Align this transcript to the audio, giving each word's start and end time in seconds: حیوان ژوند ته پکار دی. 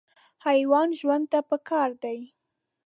حیوان 0.45 0.89
ژوند 0.99 1.25
ته 1.31 1.39
پکار 1.49 1.89
دی. 2.03 2.19